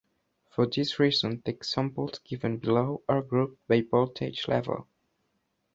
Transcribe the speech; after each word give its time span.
For 0.49 0.65
this 0.65 0.97
reason 0.97 1.43
the 1.45 1.51
examples 1.51 2.17
given 2.23 2.57
below 2.57 3.03
are 3.07 3.21
grouped 3.21 3.59
by 3.67 3.81
voltage 3.81 4.47
level. 4.47 4.87